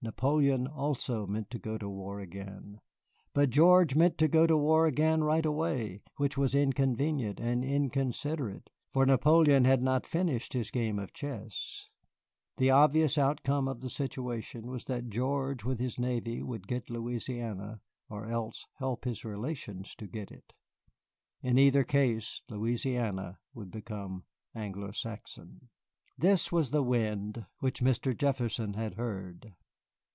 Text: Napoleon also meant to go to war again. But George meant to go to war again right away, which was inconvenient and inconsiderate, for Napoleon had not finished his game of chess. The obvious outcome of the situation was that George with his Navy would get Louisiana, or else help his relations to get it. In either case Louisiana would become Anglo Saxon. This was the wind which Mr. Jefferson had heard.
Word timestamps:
Napoleon 0.00 0.68
also 0.68 1.26
meant 1.26 1.50
to 1.50 1.58
go 1.58 1.76
to 1.76 1.88
war 1.88 2.20
again. 2.20 2.78
But 3.34 3.50
George 3.50 3.96
meant 3.96 4.16
to 4.18 4.28
go 4.28 4.46
to 4.46 4.56
war 4.56 4.86
again 4.86 5.24
right 5.24 5.44
away, 5.44 6.02
which 6.18 6.38
was 6.38 6.54
inconvenient 6.54 7.40
and 7.40 7.64
inconsiderate, 7.64 8.70
for 8.92 9.04
Napoleon 9.04 9.64
had 9.64 9.82
not 9.82 10.06
finished 10.06 10.52
his 10.52 10.70
game 10.70 11.00
of 11.00 11.12
chess. 11.12 11.88
The 12.58 12.70
obvious 12.70 13.18
outcome 13.18 13.66
of 13.66 13.80
the 13.80 13.90
situation 13.90 14.68
was 14.68 14.84
that 14.84 15.08
George 15.08 15.64
with 15.64 15.80
his 15.80 15.98
Navy 15.98 16.44
would 16.44 16.68
get 16.68 16.88
Louisiana, 16.88 17.80
or 18.08 18.30
else 18.30 18.66
help 18.76 19.04
his 19.04 19.24
relations 19.24 19.96
to 19.96 20.06
get 20.06 20.30
it. 20.30 20.52
In 21.42 21.58
either 21.58 21.82
case 21.82 22.40
Louisiana 22.48 23.40
would 23.52 23.72
become 23.72 24.26
Anglo 24.54 24.92
Saxon. 24.92 25.70
This 26.16 26.52
was 26.52 26.70
the 26.70 26.84
wind 26.84 27.46
which 27.58 27.82
Mr. 27.82 28.16
Jefferson 28.16 28.74
had 28.74 28.94
heard. 28.94 29.56